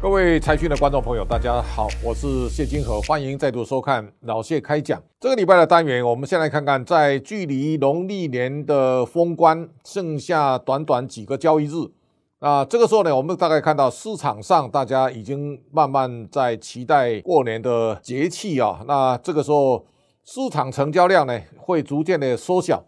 [0.00, 5.02] 各位财讯的观众朋友，大家好，我是谢金河，欢迎再度收看老谢开讲。
[5.18, 11.90] 这个礼拜的单元，我们先来看看，在距离农历年的封关剩下短短几个交易日，
[12.38, 19.84] 啊，这个时候呢，我们大概看到市场上大家已经慢慢在期待过年的节气啊，那这个时候
[20.24, 22.84] 市场成交量呢会逐渐的缩小，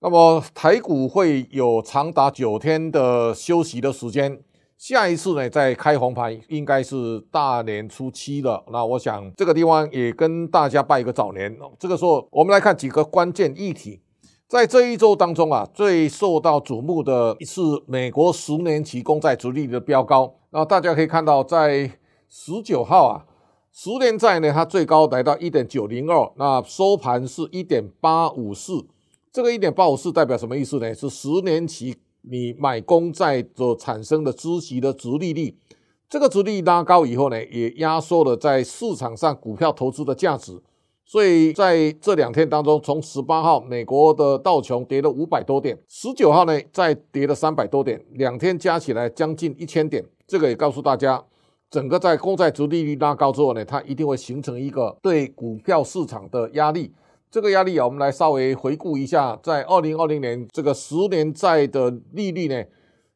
[0.00, 4.40] 那么台股会有长达九天的休息的时间。
[4.78, 8.64] 下一次呢，再开红盘应该是大年初七了。
[8.70, 11.58] 那我想这个地方也跟大家拜一个早年。
[11.80, 14.00] 这个时候，我们来看几个关键议题。
[14.46, 20.36] 在这一周当中啊，最受到瞩目的是美国十年期公债殖利率的飙高。
[20.50, 23.26] 那大家可以看到，在十九号啊，
[23.72, 28.86] 十年债呢，它最高来到一点九零二，那收盘是一点八五四。
[29.32, 30.94] 这个一点八五四代表什么意思呢？
[30.94, 31.96] 是十年期。
[32.22, 35.56] 你买公债所产生的孳息的殖利率，
[36.08, 40.60] 这个殖利率拉高以后呢，也压缩了在市场上股票投资的价值。
[41.04, 50.04] 所以在这两天当中，从十八号美国的道琼跌了五百多点，十九号呢再跌了三百多点，两天加起来将近一千点。
[50.26, 51.24] 这个也告诉大家，
[51.70, 56.92] 整个在公债殖利率拉高之后呢，它一定会形成一个对股票市场的压力。
[57.30, 62.64] 这个压力啊，我们来稍微回顾一下，在二零二零年这个十年债的利率呢，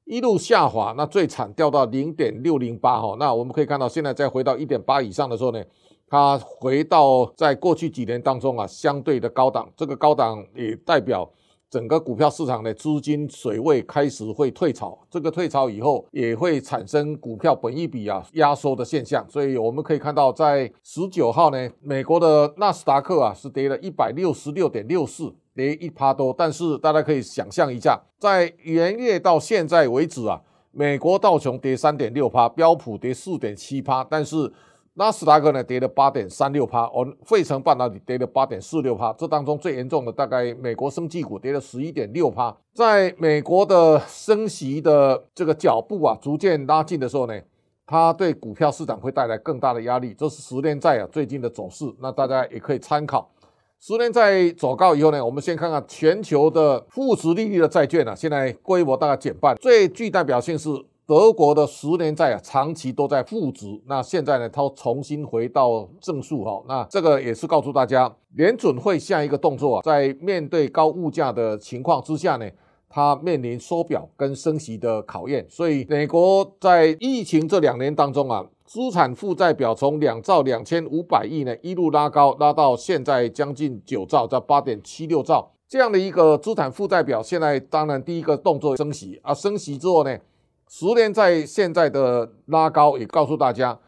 [0.05, 5.63] 一路下滑，那最惨掉到零点六零八哈，那我们可以看到，现在再回到一点八以上的时候呢，
[6.07, 11.31] 它回到在过去几年当中啊相对的高档，这个高档也代表。
[11.73, 34.53] 整个股票市场的资金水位开始会退潮，这个退潮以后也会产生股票本益比啊压缩的现象，所以我们可以看到，在十九号呢，美国的纳斯达克啊是跌了一百六十六点六四，跌一趴多，但是大家可以想象一下，在元月到现在为止啊，美国道琼跌三点六趴，标普跌四点七趴，但是。
[34.95, 42.55] 纳斯达克呢跌了八点三六趴，而，费城半导体跌了八点四六趴，这当中最严重的大概美国生技股跌了十一点六趴。
[42.75, 47.41] 在美国的升息的这个脚步啊逐渐拉近的时候呢，
[47.87, 50.13] 它对股票市场会带来更大的压力。
[50.13, 53.31] 这是十年债啊最近的走势，那大家也可以参考。
[53.81, 60.69] 十年债走高以后呢，我们先看看全球的负值利率的债券啊，现在规模大概减半，最具代表性是。
[61.07, 66.63] 德国的十年债啊，长期都在负值，那现在呢，它重新回到正数哈。
[66.69, 72.49] 那这个也是告诉大家，联准会下一个动作啊，在面对高物价的情况之下呢，
[72.89, 75.45] 它面临缩表跟升息的考验。
[75.51, 87.21] 所以，美国在疫情这两年当中啊，资产负债表从两兆两千五百亿呢一路拉高，拉到现在将近九兆，在八点七六兆这样的一个资产负债表。
[87.21, 90.17] 现在当然第一个动作升息啊，升息之后呢，
[90.75, 93.79] 十年在现在的拉高也告诉大家，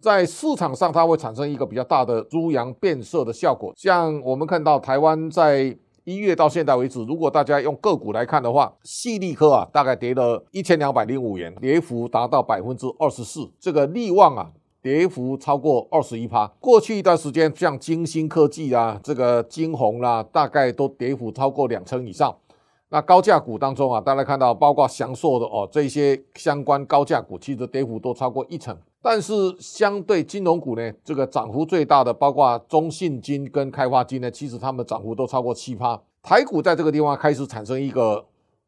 [0.00, 3.72] 在市场上它会产生一个比较大的猪羊变色的效果。
[3.76, 13.48] 像我们看到台湾在一月到现在为止，如果大家用个股来看的话，细力科啊大概跌了一千两百零五元，跌幅达到百分之二十四。
[13.60, 14.50] 这个力旺啊
[14.82, 16.48] 跌幅超过二十一趴。
[16.58, 22.36] 过去一段时间，像晶心科技啊，这个晶宏啦，大概都跌幅超过两成以上。
[22.92, 28.76] 那高价股当中啊，大家看到包括祥硕的哦，这些相关高价股，其实跌幅都超过一成。
[29.00, 35.98] 但是相对金融股呢，这个涨幅最大的，包括中信金跟开发金呢，其实它们涨幅都超过七趴。
[36.22, 38.22] 台股在这个地方开始产生一个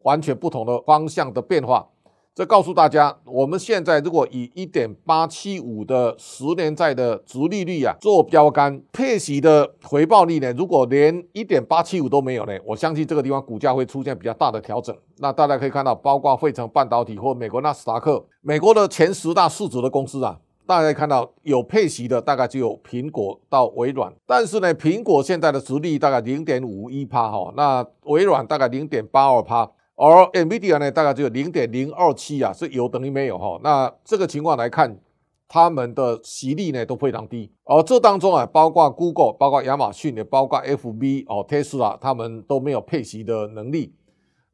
[0.04, 1.86] 完全不同的方向的变化。
[2.34, 14.92] 这告诉大家，我们现在如果以一点八七五的十年债的殖利率啊做标杆，配息的回报率呢，如果连一点八七五都没有呢，我相信这个地方股价会出现比较大的调整。
[15.18, 20.36] 那大家可以看到，包括费城半导体或美国纳斯达克，美国的前十大市值的公司啊，
[20.66, 29.70] 大家可以看到有配息的大概只有苹果到微软，但是呢，苹果现在的殖利率大概零点五一趴哈，那微软大概零点八二趴。
[29.96, 33.60] 而 NVIDIA 呢，大概只有零点零二七啊，是有等于没有哈。
[33.62, 34.98] 那这个情况来看，
[35.46, 37.50] 他们的息率呢都非常低。
[37.64, 43.94] 而这当中啊，包括 Google、包括亚马逊，也包括 FB 哦，Tesla，他们都没有配息的能力。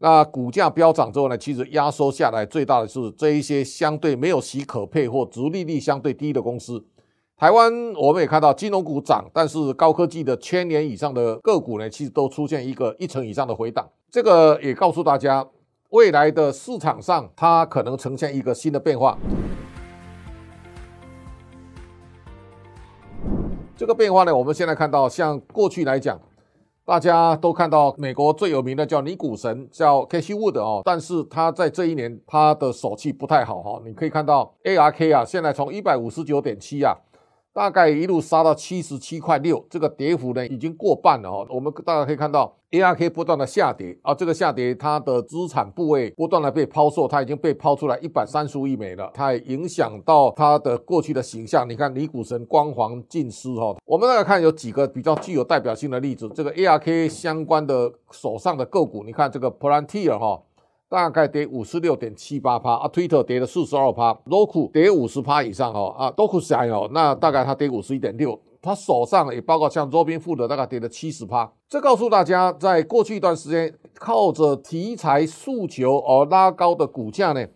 [0.03, 6.85] 那股价飙涨之后呢，其实压缩下来最大的是这一些相对没有息可配或殖利率相对低的公司。
[7.41, 13.89] 台湾我们也看到金融股涨，但是高科技的千年以上的个股呢，其实都出现一个一成以上的回档。
[14.11, 15.49] 这个也告诉大家，
[15.89, 19.17] 未来的市场上它可能呈现一个新的变化。
[23.75, 26.21] 这个变化呢，我们现在看到，像过去来讲，
[26.85, 33.81] 大家都看到美国最有名的叫尼古神，叫 Cathie Wood 哦，但是他在这一年他的手气不太好哈。
[33.87, 36.95] 你可以看到 ARK 啊，现在从一百五十九点七啊。
[37.53, 41.47] 大概一路杀到七十七块六，这个跌幅呢已经过半了哦。
[41.51, 51.69] 我们大家可以看到，ARK 不断的下跌啊，这个下跌它的资产部位不断的被抛售，它已经被抛出来一百三十亿美了，它也影响到它的过去的形象。
[51.69, 53.75] 你看，李股神光环尽失哈。
[53.85, 60.41] 我们来看有几个比较具有代表性的例子，这个 ARK 相关的手上的个股，你看这个 Palantir 哈。
[60.91, 71.49] 大概跌五十六点七八趴啊，Twitter 跌了四十二趴，Roku 跌五十趴以上哦啊，DocuSign 哦，那大概它跌五十一点六，它手上也包括像 Robinhood 的大概跌了七十趴。
[71.69, 77.47] 这告诉大家，在过去一段时间靠着题材诉求而拉高的股价呢，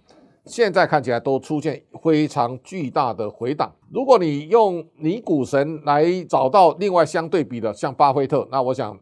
[0.44, 3.72] 现在看起来都出现非常巨大的回档。
[3.90, 8.96] 如果你用你股神来找到另外相对比的，像巴菲特，那我想。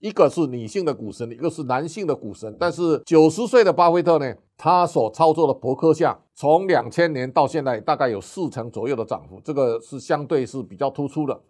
[0.00, 2.56] 一个是女性的股神，一个是男性的股神。
[2.58, 11.40] 但是九十岁的巴菲特呢，他所操作的伯克夏，从两千年到现在大概有四成左右的涨幅，这个是相对是比较突出的。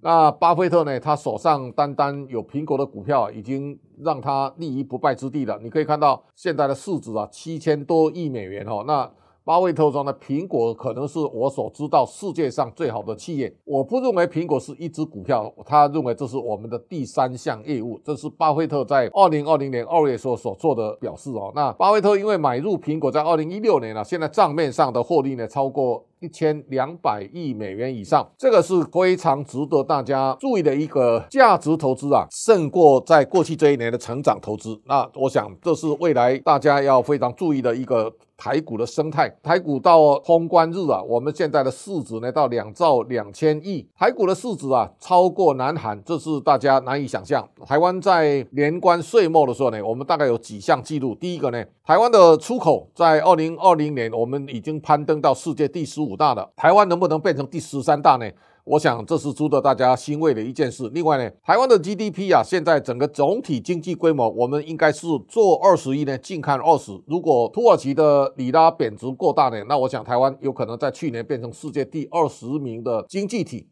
[0.00, 5.58] 那巴菲特呢，他手上单单有苹果的股票，已经让他立于不败之地了。
[5.62, 9.10] 你可以看到现在的市值啊，七千多亿美元哦，那。
[9.42, 13.52] 巴菲特说呢，苹果可能是我所知道世界上最好的企业。
[13.64, 17.98] 我不认为苹果是一只股票，他认为这是我们的第三项业务。
[18.04, 21.50] 这是巴菲特在二零二零年二月所所做的表示哦。
[21.54, 34.78] 那巴菲特因为买入苹果在二零一六年了，现在账面上的获利呢超过一千两百亿美元以上，这个是非常值得大家注意的一个价值投资啊，胜过在过去这一年的成长投资。
[34.84, 38.12] 那我想这是未来大家要非常注意的一个。
[38.40, 47.46] 台股的生态，台股到通关日啊，我们现在的市值呢到两兆两千亿，台股的市值啊超过南韩，这是大家难以想象。
[47.66, 51.14] 台湾在年关岁末的时候呢，我们大概有几项记录。
[51.14, 58.26] 第一个呢，台湾的出口在二零二零年我们已经攀登到世界第十五大了，台湾能不能变成第十三大呢？
[58.70, 60.88] 我想这是值得大家欣慰的一件事。
[60.94, 66.92] 另外呢，台湾的 GDP 啊，现在整个总体经济规模，我们应该是做二十亿呢，近看二十。
[67.08, 73.66] 如果土耳其的里拉贬值过大呢，那我想台湾有可能在去年变成世界第二十名的经济体。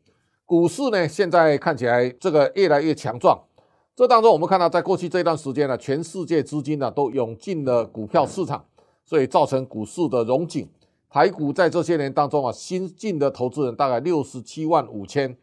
[0.45, 3.39] 股市呢，现在看起来这个越来越强壮。
[3.95, 8.65] 这当中我们看到，在过去这段时间呢，全世界资金呢都涌进了股票市场，
[9.05, 10.69] 所以造成股市的融景。
[11.11, 15.37] 台股在这些年当中啊，新进的投资人大概六十七万五千，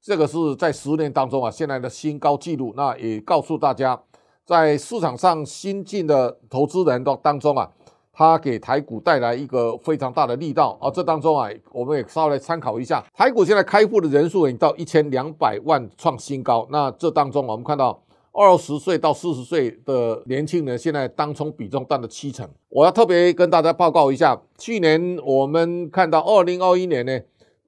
[0.00, 2.74] 这个是在十年当中啊，现在的新高纪录。
[2.76, 4.00] 那也告诉大家，
[4.44, 7.70] 在市场上新进的投资人当当中啊，
[8.12, 10.76] 他给台股带来一个非常大的力道。
[10.80, 16.66] 而这当中啊，我们也稍微来参考一下，台股现在开户的人数已经到一千两百万，创新高。
[16.70, 18.02] 那这当中我们看到。
[18.34, 22.48] 二十岁到四十岁的年轻人，现在当冲比重占了七成。
[22.70, 27.20] 我要特别跟大家报告一下，去年我们看到二零二一年呢，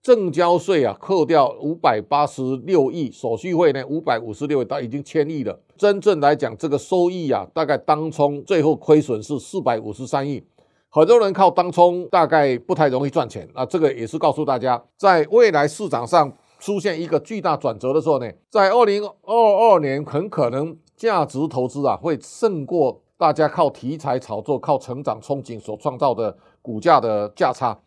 [0.02, 5.60] 证交税啊扣掉五百八十六亿，手续费呢五百五十六亿，到已经千亿了。
[5.76, 10.42] 真正来讲，这个收益啊，大概当冲最后亏损是四百五十三亿。
[10.88, 13.46] 很多人靠当冲，大概不太容易赚钱。
[13.54, 16.32] 那这个也是告诉大家，在未来市场上。
[16.64, 27.78] 出现一个巨大转折的时候呢，在二零二二年很可能价值投资啊会胜过大家靠题材炒作、靠成长憧憬所创造的股价的价差。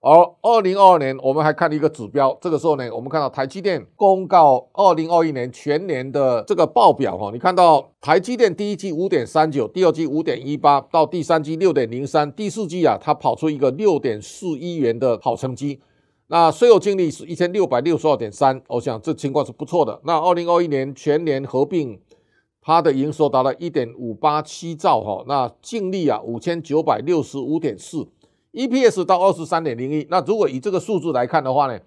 [0.00, 15.82] 而二零二二年我们还看了一个指标，这个时候呢，我们看到台积电公告二零二一年全年的这个报表哈，你看到台积电第一季五点三九，第二季五点一八，到第三季六点零三，第四季啊它跑出一个六点四一元的好成绩。
[16.32, 20.00] 那税后净利是一千六百六十二点三，我想这情况是不错的。
[20.04, 22.00] 那二零二一年全年合并，
[22.62, 28.08] 它的营收达到一点五八七兆哈，那净利啊五千九百六十五点四
[28.54, 30.06] ，EPS 到二十三点零一。
[30.08, 31.78] 那如果以这个数字来看的话呢，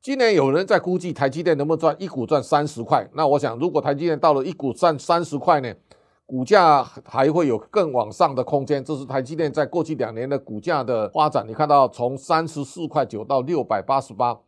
[0.00, 3.04] 今年有人在估计台积电能不能赚一股赚三十块？
[3.14, 5.74] 那我想，如果台积电到了一股赚三十块呢？
[6.28, 11.42] 股价还会有更往上的空间，这是台积电在过去两年的股价的发展。
[11.48, 14.38] 你看到从三十四块九到六百八十八，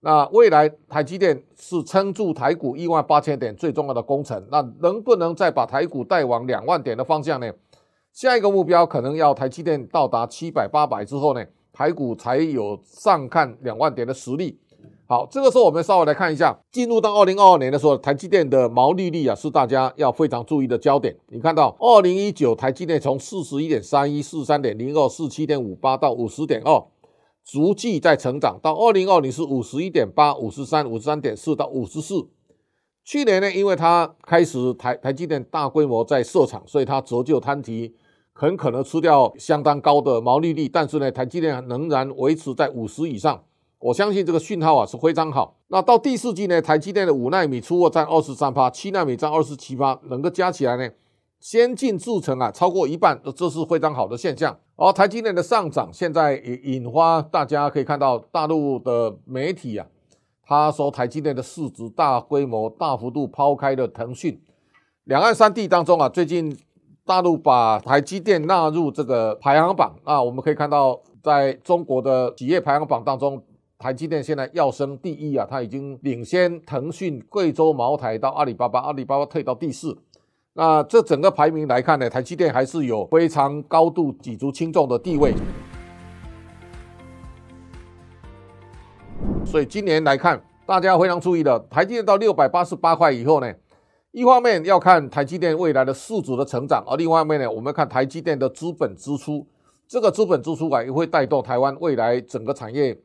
[0.00, 4.44] 那未来台积电是撑住台股一万八千点最重要的工程。
[4.50, 7.48] 那能不能再把台股带往两万点的方向呢？
[8.12, 14.58] 下一个目标可能要台积电到达七百八百之后呢，台股才有上看两万点的实力。
[15.10, 21.16] 好，这个时候我们稍微来看一下，进入到二零二二年的时候，台积电的毛利率啊是大家要非常注意的焦点。
[21.28, 26.84] 你看到二零一九台积电从四十一点三一、四三点零二、四七点五八到五十点二，
[27.42, 32.28] 逐季在成长，到二零二零是五十一点八、五十三、五十三点四到五十四，
[33.02, 37.94] 去年呢，因为它开始台台积电大规模在设厂，所以它折旧摊提
[38.34, 40.68] 很可能吃掉相当高的毛利率。
[40.68, 43.42] 但是呢，台积电仍然维持在五十以上。
[43.80, 45.56] 我相信这个讯号啊是非常好。
[45.68, 50.90] 那到第四季呢，台积电的五纳米出货占二十三趴，七纳米占二十七趴，能够加起来呢，
[51.38, 54.58] 先进制程啊超过一半，这是非常好的现象。
[54.74, 59.86] 而台积电的上涨，现在也引发大家可以看到大陆的媒体啊。
[60.44, 64.40] 他说，台积电的市值大规模、大幅度抛开了腾讯。
[65.04, 66.56] 两岸三地当中啊，最近
[67.04, 73.42] 大陆把台积电纳入这个排行榜啊，我们可以看到，在中国的企业排行榜当中，
[73.80, 79.96] 台积电现在要升第一啊，它已经领先腾讯、贵州茅台到阿里巴巴，阿里巴巴退到第四。
[80.54, 85.32] 那这整个排名来看呢，台积电还是有非常高度举足轻重的地位。
[89.46, 93.54] 所以今年来看，大家非常注意的，台积电到六百八十八块以后呢，
[94.10, 99.46] 一方面要看台积电未来的市值的成长，而另外一方面呢，我们看台积电的资本支出，
[99.86, 102.98] 这个资本支出啊，也会带动台湾未来整个产业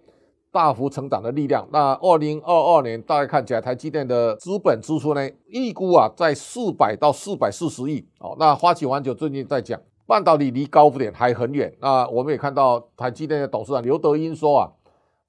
[0.54, 1.68] 大幅成长的力量。
[1.72, 8.08] 那二零二二年大概看起来，台积电的资本支出呢，预估啊在四百到四百四十亿。
[8.20, 11.76] 哦，那花旗环球最近在讲，半导体离高点还很远。
[11.82, 14.72] 那我们也看到台积电的董事长刘德音说啊。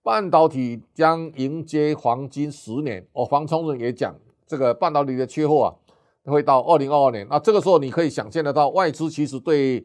[0.05, 3.07] 半导体将迎接黄金十年。
[3.15, 4.15] 哦，黄崇仁也讲，
[4.47, 5.73] 这个半导体的缺货啊，
[6.31, 7.27] 会到二零二二年。
[7.31, 9.83] 那这个时候，你可以想象得到，外资其实对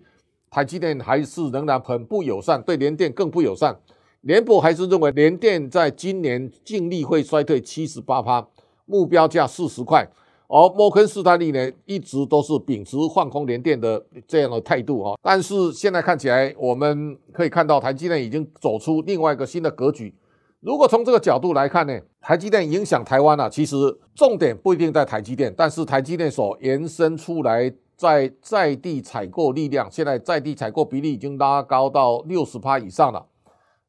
[0.49, 3.79] 台积电还是仍然很不友善，对联电更不友善。
[4.21, 8.45] 联博还是认为联电在今年净利会衰退七十八趴，
[8.85, 10.05] 目标价四十块。
[10.49, 15.15] 而摩根士丹利呢，一直都是秉持放空联电的这样的态度啊。
[15.21, 20.13] 但是现在看起来，我们可以看到台积电已经走出另外一个新的格局。
[20.59, 23.75] 如果从这个角度来看呢，台积电影响台湾啊，其实
[24.15, 33.25] 重点不一定在台积电，但是台积电所延伸出来在在地采购力量，现在在地采购比例已经拉高到六十趴以上了。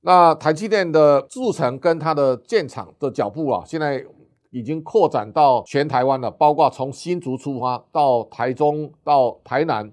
[0.02, 4.04] 那台积电的制程跟它的建厂的脚步啊，现在。
[4.52, 9.88] 已经扩展到全台湾了，包括从新竹出发到台中到台南，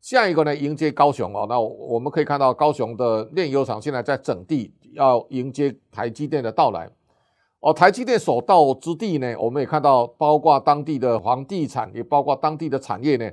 [0.00, 1.44] 下一个呢迎接高雄哦。
[1.46, 6.88] 那我们可以看到高雄的炼油厂现在在整地，要迎接台积电的到来。
[7.60, 13.30] 哦，台积电所到之地呢，我们也看到，包括当地的房地产，也包括当地的产业呢，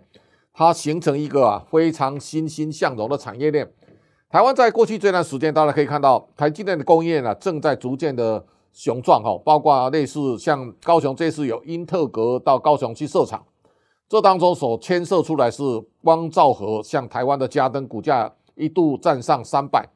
[0.51, 3.71] 它形成一个啊非常欣欣向荣的产业链。
[4.29, 8.45] 台湾在过去这段时间，大家可以看到台积电的工业呢正在逐渐的。
[8.77, 13.41] 雄壮哈，包括类似像高雄这次有英特格到高雄去设厂，
[14.09, 15.63] 这当中所牵涉出来是
[16.03, 19.87] 光罩盒，像台湾的嘉登股价一度站上三百。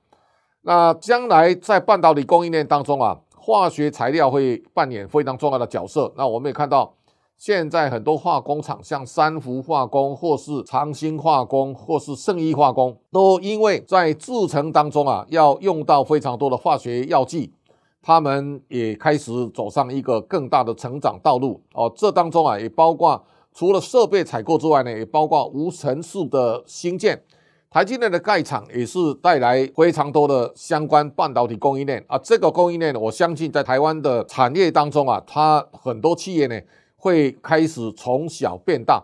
[0.62, 6.14] 那将来在半导体供应链当中啊，化学材料会扮演非常重要的角色。
[6.16, 6.94] 那我们也看到，
[7.40, 17.54] 现在很多化工厂，像三福化工，或是长兴化工，或是圣益化工，都因为在制程当中啊，要用到非常多的化学药剂。
[18.02, 21.90] 他们也开始走上一个更大的成长道路哦。
[21.96, 27.24] 这当中啊，也包括除了设备采购之外呢，也包括无尘室的兴建。
[27.70, 32.18] 台积电的盖厂也是带来非常多的相关半导体供应链啊。
[32.18, 36.60] 这个供应链，我相信在台湾的产业当中啊，它很多企业呢
[37.00, 39.04] 会开始从小变大。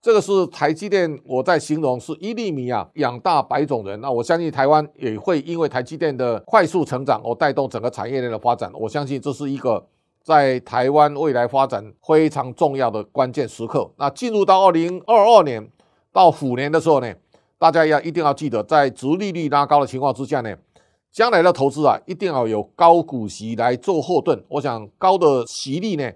[0.00, 3.98] 这个是台积电，我在形容是一粒米啊养大百种人。
[4.02, 8.70] 那我相信台湾也会因为台积电的快速成长，而带动整个产业链的发展。
[8.74, 9.86] 我相信这是一个
[10.22, 13.90] 在台湾未来发展非常重要的关键时刻。
[13.96, 15.70] 那进入到二零二二年
[16.12, 17.10] 到虎年的时候呢，
[17.58, 20.54] 大家要一定要记得，在殖利率拉高的情况之下呢，
[21.10, 24.44] 将来的投资啊，一定要有高股息来做后盾。
[24.48, 26.12] 我想高的息率呢。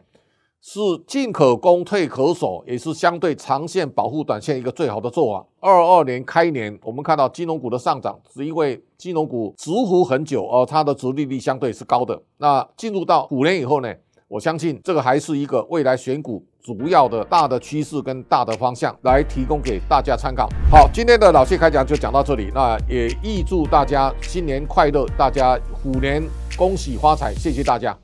[0.61, 5.47] 是进可攻退可守，也是相对长线保护短线一个最好的做法。
[5.61, 12.21] 二二年开年，我们看到金融股的上涨，是因为金融股蛰伏很久，而它的殖利率相对是高的。
[12.39, 13.93] 那进入到虎年以后呢，
[14.27, 20.49] 我相信这个还是一个未来选股主要的大的趋势跟大的方向，来提供给大家参考。
[20.71, 26.23] 好，今天的老谢开讲就讲到这里，那也预祝大家新年快乐，大家虎年
[26.57, 27.97] 恭喜发财，谢谢大家。